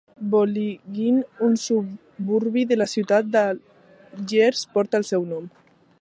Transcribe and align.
Bologhine, 0.33 1.27
un 1.47 1.59
suburbi 1.65 2.65
de 2.71 2.79
la 2.83 2.87
ciutat 2.95 3.29
d'Algiers, 3.37 4.65
porta 4.79 5.03
el 5.03 5.11
seu 5.13 5.33
nom. 5.37 5.47